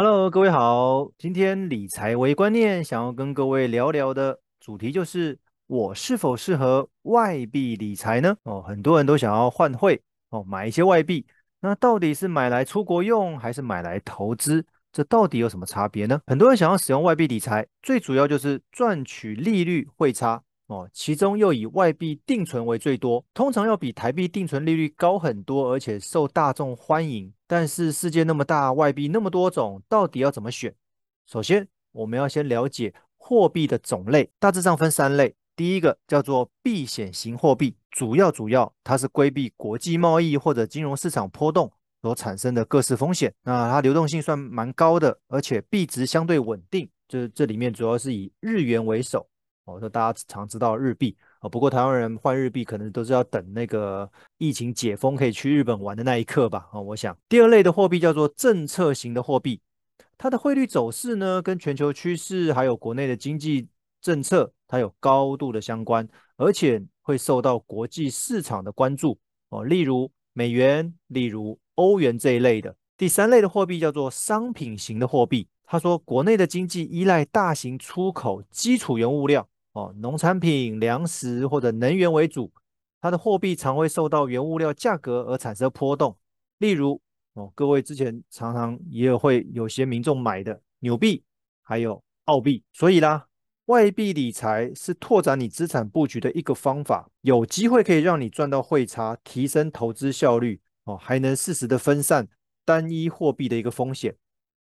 [0.00, 1.10] Hello，各位好。
[1.18, 5.36] 今天理财微观念想要跟各位聊聊的主题就是：
[5.66, 8.36] 我是否适合外币理财呢？
[8.44, 10.00] 哦，很多人都想要换汇
[10.30, 11.26] 哦，买一些外币。
[11.58, 14.64] 那到底是买来出国用，还是买来投资？
[14.92, 16.20] 这到底有什么差别呢？
[16.28, 20.40] 很多人想要使用外币理财，最主要就是赚取利率汇差。
[20.68, 27.32] 哦，其中又以外币定存为最多，通常要比台币定存利率高很多，而且受大众欢迎。
[27.46, 30.74] 但是世界那么大，外币那么多种，到底要怎么选？
[31.26, 35.34] 首先，我们要先了解货币的种类，大致上分三类。
[35.56, 41.72] 第一个叫做避险型货币，主要主要它是规避国际贸易或者金融市场波动
[42.02, 43.32] 所产生的各式风险。
[43.42, 46.86] 那它流动性算蛮高的，而且币值相对稳定。
[47.08, 49.26] 这这里面主要是以日元为首。
[49.68, 56.66] 哦，说大家常知道日币哦，不过台湾人换日币可能都是要等那个疫情解封可以去日本玩的那一刻吧。
[56.72, 59.60] 哦，我想第二类的货币叫做政策型的货币，
[60.16, 63.68] 它的汇率走势呢，跟全球趋势还有国内的经济
[64.00, 69.18] 政策，它有高度的相关，而且会受到国际市场的关注
[69.50, 72.74] 哦，例如美元，例如欧元这一类的。
[72.96, 79.46] 第三类的货币叫做商品型的货币，他说国内的经济依赖大型出口基础原物料。
[79.78, 82.52] 哦，农产品、粮食或者能源为主，
[83.00, 86.18] 它的货币常会受到原物料价格而产生波动。
[86.58, 87.00] 例如，
[87.34, 91.22] 哦，各位之前常常也会有些民众买的纽币，
[91.62, 92.64] 还有澳币。
[92.72, 93.28] 所以啦，
[93.66, 100.60] 外币理财是拓展你资产布局的一个方法，有机会可以让你赚到汇差，提升投资效率。
[100.86, 102.26] 哦，还能适时的分散
[102.64, 104.16] 单一货币的一个风险。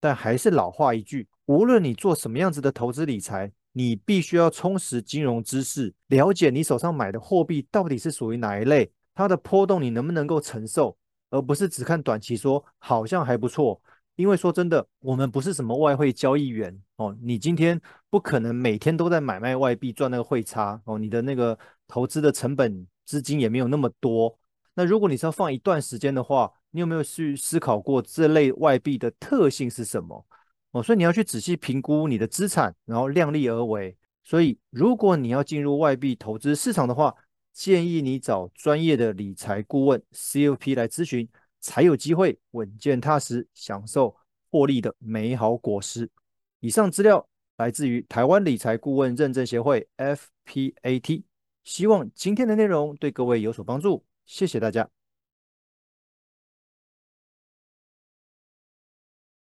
[0.00, 3.52] 但还是老话一句，无论你做什么样子的投资理财。
[3.72, 10.96] 你必须要充实金融知识，了解你手上买的货币到底是属于哪一类，它的波动你能不能够承受，
[11.30, 13.80] 而不是只看短期说好像还不错。
[14.16, 24.38] 因为说真的，我们不是什么外汇交易员哦，你今天不可能每天都在买卖外币赚那个汇差哦，你的那个投资的成本资金也没有那么多。
[24.74, 30.26] 那如果你是要放一段时间的话，你有没有去思考过这类外币的特性是什么？
[30.72, 33.96] 哦，所以你要去仔细评估你的资产，然后量力而为。
[34.24, 37.14] 所以，如果你要进入外币投资市场的话，
[37.52, 41.28] 建议你找专业的理财顾问 CFP 来咨询，
[41.60, 44.16] 才有机会稳健踏实享受
[44.50, 46.08] 获利的美好果实。
[46.60, 47.28] 以上资料
[47.58, 51.22] 来自于台湾理财顾问认证协会 FPAT，
[51.64, 55.01] 希望今天的内容对各位有所帮助，谢谢大家。